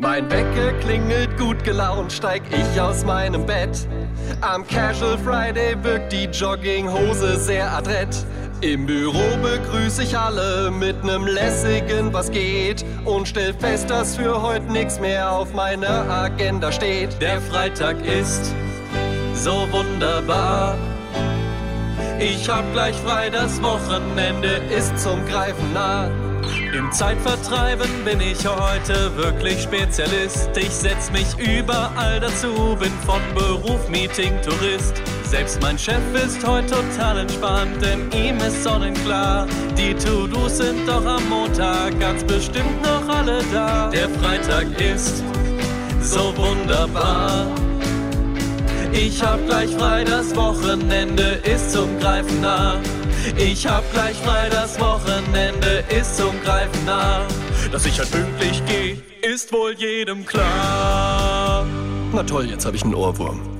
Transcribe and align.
Mein 0.00 0.28
Wecker 0.28 0.72
klingelt 0.80 1.38
gut 1.38 1.62
gelaunt, 1.62 2.12
steig 2.12 2.42
ich 2.50 2.80
aus 2.80 3.04
meinem 3.04 3.46
Bett. 3.46 3.86
Am 4.40 4.66
Casual 4.66 5.16
Friday 5.18 5.76
wirkt 5.84 6.12
die 6.12 6.24
Jogginghose 6.24 7.38
sehr 7.38 7.70
adrett. 7.70 8.26
Im 8.60 8.86
Büro 8.86 9.22
begrüße 9.40 10.02
ich 10.02 10.18
alle 10.18 10.72
mit 10.72 11.04
nem 11.04 11.28
lässigen 11.28 12.12
Was 12.12 12.28
geht 12.32 12.84
und 13.04 13.28
stell 13.28 13.54
fest, 13.54 13.88
dass 13.88 14.16
für 14.16 14.42
heute 14.42 14.66
nichts 14.72 14.98
mehr 14.98 15.30
auf 15.30 15.54
meiner 15.54 16.10
Agenda 16.10 16.72
steht. 16.72 17.16
Der 17.22 17.40
Freitag 17.40 17.96
ist 18.04 18.52
so 19.32 19.68
wunderbar. 19.70 20.76
Ich 22.20 22.48
hab 22.48 22.72
gleich 22.72 22.96
frei, 22.96 23.28
das 23.30 23.60
Wochenende 23.62 24.60
ist 24.76 24.98
zum 24.98 25.24
Greifen 25.26 25.72
nah. 25.72 26.08
Im 26.76 26.90
Zeitvertreiben 26.92 27.88
bin 28.04 28.20
ich 28.20 28.46
heute 28.46 29.16
wirklich 29.16 29.62
Spezialist. 29.62 30.50
Ich 30.56 30.70
setz 30.70 31.10
mich 31.10 31.36
überall 31.38 32.20
dazu, 32.20 32.76
bin 32.78 32.92
von 33.06 33.20
Beruf 33.34 33.88
Meeting 33.88 34.32
Tourist. 34.42 34.94
Selbst 35.24 35.60
mein 35.62 35.78
Chef 35.78 36.02
ist 36.14 36.46
heute 36.46 36.74
total 36.74 37.18
entspannt, 37.18 37.82
denn 37.82 38.10
ihm 38.12 38.36
ist 38.38 38.62
sonnenklar. 38.62 39.46
Die 39.76 39.94
To-Dos 39.94 40.58
sind 40.58 40.86
doch 40.86 41.04
am 41.04 41.28
Montag 41.28 41.98
ganz 41.98 42.22
bestimmt 42.24 42.82
noch 42.82 43.08
alle 43.08 43.42
da. 43.52 43.88
Der 43.90 44.08
Freitag 44.08 44.66
ist 44.80 45.22
so 46.00 46.36
wunderbar. 46.36 47.46
Ich 48.96 49.22
hab 49.22 49.44
gleich 49.46 49.70
frei, 49.70 50.04
das 50.04 50.34
Wochenende 50.36 51.40
ist 51.44 51.72
zum 51.72 51.98
Greifen 51.98 52.40
nah. 52.40 52.76
Ich 53.36 53.66
hab 53.66 53.90
gleich 53.92 54.16
frei, 54.18 54.48
das 54.50 54.78
Wochenende 54.78 55.84
ist 55.88 56.16
zum 56.16 56.40
Greifen 56.42 56.84
nah. 56.86 57.26
Dass 57.72 57.86
ich 57.86 57.98
halt 57.98 58.10
pünktlich 58.12 58.62
geh, 58.66 58.96
ist 59.28 59.52
wohl 59.52 59.74
jedem 59.74 60.24
klar. 60.24 61.66
Na 62.12 62.22
toll, 62.22 62.48
jetzt 62.48 62.64
hab 62.64 62.74
ich 62.74 62.84
einen 62.84 62.94
Ohrwurm. 62.94 63.53